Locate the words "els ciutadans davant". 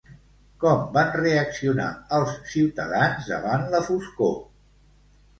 2.19-3.67